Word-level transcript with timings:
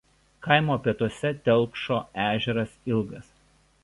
Kaimo 0.45 0.77
pietuose 0.85 1.31
telkšo 1.49 1.99
ežeras 2.23 2.73
Ilgas. 2.93 3.29